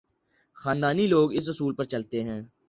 خاندانی 0.57 1.05
لوگ 1.07 1.27
اسی 1.33 1.49
اصول 1.49 1.73
پہ 1.75 1.83
چلتے 1.83 2.23
ہیں۔ 2.23 2.41